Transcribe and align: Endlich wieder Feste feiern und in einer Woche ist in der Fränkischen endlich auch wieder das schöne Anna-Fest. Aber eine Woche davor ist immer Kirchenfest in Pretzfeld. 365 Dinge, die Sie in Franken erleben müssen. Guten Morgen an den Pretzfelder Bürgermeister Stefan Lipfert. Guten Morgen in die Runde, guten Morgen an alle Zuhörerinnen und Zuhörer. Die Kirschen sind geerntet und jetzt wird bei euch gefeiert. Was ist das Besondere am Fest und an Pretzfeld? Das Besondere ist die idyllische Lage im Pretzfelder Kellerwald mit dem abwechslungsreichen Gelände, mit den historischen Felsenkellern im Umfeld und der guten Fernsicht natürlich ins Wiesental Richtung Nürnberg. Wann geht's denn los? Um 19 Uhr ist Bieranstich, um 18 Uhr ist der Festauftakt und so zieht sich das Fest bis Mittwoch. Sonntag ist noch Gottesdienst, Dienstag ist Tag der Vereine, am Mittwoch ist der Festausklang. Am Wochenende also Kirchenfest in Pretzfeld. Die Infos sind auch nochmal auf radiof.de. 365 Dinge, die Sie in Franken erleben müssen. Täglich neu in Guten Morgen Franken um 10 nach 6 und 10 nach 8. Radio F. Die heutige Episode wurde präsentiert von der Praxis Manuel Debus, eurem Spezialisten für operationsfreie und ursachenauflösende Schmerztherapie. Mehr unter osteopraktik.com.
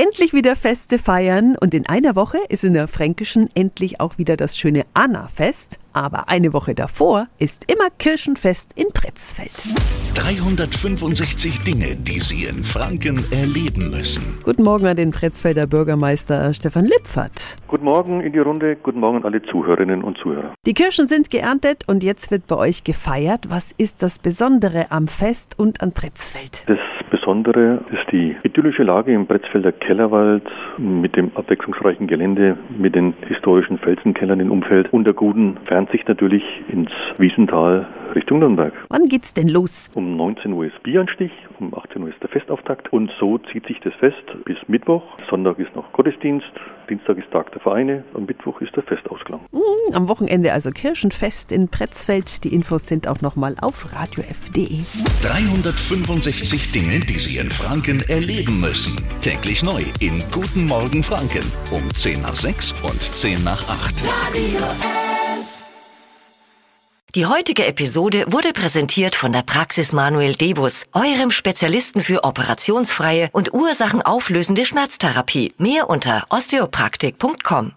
Endlich 0.00 0.32
wieder 0.32 0.56
Feste 0.56 0.96
feiern 0.96 1.58
und 1.60 1.74
in 1.74 1.86
einer 1.86 2.16
Woche 2.16 2.38
ist 2.48 2.64
in 2.64 2.72
der 2.72 2.88
Fränkischen 2.88 3.50
endlich 3.54 4.00
auch 4.00 4.16
wieder 4.16 4.38
das 4.38 4.56
schöne 4.56 4.84
Anna-Fest. 4.94 5.78
Aber 5.92 6.30
eine 6.30 6.54
Woche 6.54 6.74
davor 6.74 7.26
ist 7.38 7.70
immer 7.70 7.90
Kirchenfest 7.98 8.72
in 8.78 8.86
Pretzfeld. 8.94 9.52
365 10.14 11.64
Dinge, 11.64 11.96
die 11.96 12.18
Sie 12.18 12.44
in 12.44 12.62
Franken 12.62 13.22
erleben 13.30 13.90
müssen. 13.90 14.38
Guten 14.42 14.62
Morgen 14.62 14.86
an 14.86 14.96
den 14.96 15.10
Pretzfelder 15.10 15.66
Bürgermeister 15.66 16.54
Stefan 16.54 16.86
Lipfert. 16.86 17.58
Guten 17.68 17.84
Morgen 17.84 18.22
in 18.22 18.32
die 18.32 18.38
Runde, 18.38 18.76
guten 18.76 19.00
Morgen 19.00 19.18
an 19.18 19.24
alle 19.26 19.42
Zuhörerinnen 19.42 20.02
und 20.02 20.16
Zuhörer. 20.16 20.54
Die 20.64 20.72
Kirschen 20.72 21.08
sind 21.08 21.30
geerntet 21.30 21.84
und 21.86 22.02
jetzt 22.02 22.30
wird 22.30 22.46
bei 22.46 22.56
euch 22.56 22.84
gefeiert. 22.84 23.50
Was 23.50 23.72
ist 23.72 24.02
das 24.02 24.18
Besondere 24.18 24.90
am 24.92 25.08
Fest 25.08 25.58
und 25.58 25.82
an 25.82 25.92
Pretzfeld? 25.92 26.64
Das 26.68 26.78
Besondere 27.10 27.80
ist 27.90 28.12
die 28.12 28.36
idyllische 28.44 28.84
Lage 28.84 29.12
im 29.12 29.26
Pretzfelder 29.26 29.72
Kellerwald 29.72 30.44
mit 30.78 31.16
dem 31.16 31.32
abwechslungsreichen 31.34 32.06
Gelände, 32.06 32.56
mit 32.78 32.94
den 32.94 33.14
historischen 33.26 33.78
Felsenkellern 33.78 34.38
im 34.38 34.52
Umfeld 34.52 34.92
und 34.92 35.04
der 35.04 35.14
guten 35.14 35.56
Fernsicht 35.66 36.08
natürlich 36.08 36.44
ins 36.68 36.90
Wiesental 37.18 37.86
Richtung 38.14 38.38
Nürnberg. 38.38 38.72
Wann 38.88 39.06
geht's 39.06 39.34
denn 39.34 39.48
los? 39.48 39.90
Um 39.94 40.16
19 40.16 40.52
Uhr 40.52 40.66
ist 40.66 40.82
Bieranstich, 40.82 41.32
um 41.58 41.74
18 41.74 42.02
Uhr 42.02 42.08
ist 42.08 42.22
der 42.22 42.28
Festauftakt 42.28 42.92
und 42.92 43.10
so 43.18 43.38
zieht 43.38 43.66
sich 43.66 43.80
das 43.80 43.94
Fest 43.94 44.22
bis 44.44 44.56
Mittwoch. 44.68 45.02
Sonntag 45.28 45.58
ist 45.58 45.74
noch 45.74 45.92
Gottesdienst, 45.92 46.50
Dienstag 46.88 47.18
ist 47.18 47.30
Tag 47.30 47.50
der 47.52 47.60
Vereine, 47.60 48.04
am 48.14 48.26
Mittwoch 48.26 48.60
ist 48.60 48.74
der 48.76 48.82
Festausklang. 48.84 49.19
Am 49.94 50.08
Wochenende 50.08 50.52
also 50.52 50.70
Kirchenfest 50.70 51.52
in 51.52 51.68
Pretzfeld. 51.68 52.44
Die 52.44 52.54
Infos 52.54 52.86
sind 52.86 53.08
auch 53.08 53.20
nochmal 53.20 53.56
auf 53.60 53.92
radiof.de. 53.92 54.80
365 55.22 56.72
Dinge, 56.72 57.00
die 57.00 57.18
Sie 57.18 57.38
in 57.38 57.50
Franken 57.50 58.02
erleben 58.08 58.60
müssen. 58.60 58.96
Täglich 59.20 59.62
neu 59.62 59.84
in 60.00 60.22
Guten 60.30 60.66
Morgen 60.66 61.02
Franken 61.02 61.44
um 61.70 61.82
10 61.94 62.22
nach 62.22 62.34
6 62.34 62.74
und 62.82 63.02
10 63.02 63.44
nach 63.44 63.68
8. 63.68 63.94
Radio 64.04 64.58
F. 64.58 65.10
Die 67.16 67.26
heutige 67.26 67.66
Episode 67.66 68.24
wurde 68.28 68.52
präsentiert 68.52 69.16
von 69.16 69.32
der 69.32 69.42
Praxis 69.42 69.90
Manuel 69.90 70.34
Debus, 70.34 70.84
eurem 70.92 71.32
Spezialisten 71.32 72.02
für 72.02 72.22
operationsfreie 72.22 73.30
und 73.32 73.52
ursachenauflösende 73.52 74.64
Schmerztherapie. 74.64 75.52
Mehr 75.58 75.90
unter 75.90 76.26
osteopraktik.com. 76.30 77.72